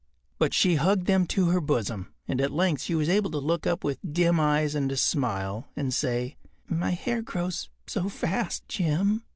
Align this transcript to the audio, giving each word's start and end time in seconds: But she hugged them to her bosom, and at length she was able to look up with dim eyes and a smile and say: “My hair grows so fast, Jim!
But 0.39 0.51
she 0.55 0.77
hugged 0.77 1.05
them 1.05 1.27
to 1.27 1.49
her 1.49 1.61
bosom, 1.61 2.11
and 2.27 2.41
at 2.41 2.49
length 2.49 2.81
she 2.81 2.95
was 2.95 3.07
able 3.07 3.29
to 3.29 3.37
look 3.37 3.67
up 3.67 3.83
with 3.83 3.99
dim 4.01 4.39
eyes 4.39 4.73
and 4.73 4.91
a 4.91 4.97
smile 4.97 5.67
and 5.75 5.93
say: 5.93 6.37
“My 6.67 6.89
hair 6.89 7.21
grows 7.21 7.69
so 7.85 8.09
fast, 8.09 8.67
Jim! 8.67 9.21